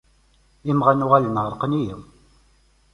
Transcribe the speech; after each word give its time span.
Imɣan, 0.71 1.05
uɣalen 1.05 1.39
εerqen-iyi. 1.41 1.95